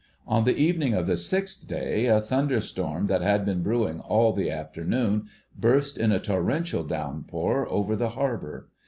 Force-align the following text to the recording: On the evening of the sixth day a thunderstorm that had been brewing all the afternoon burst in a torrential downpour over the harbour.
On 0.25 0.45
the 0.45 0.57
evening 0.57 0.95
of 0.95 1.05
the 1.05 1.15
sixth 1.15 1.67
day 1.67 2.07
a 2.07 2.19
thunderstorm 2.19 3.05
that 3.05 3.21
had 3.21 3.45
been 3.45 3.61
brewing 3.61 3.99
all 3.99 4.33
the 4.33 4.49
afternoon 4.49 5.27
burst 5.55 5.95
in 5.95 6.11
a 6.11 6.19
torrential 6.19 6.83
downpour 6.83 7.67
over 7.69 7.95
the 7.95 8.09
harbour. 8.09 8.67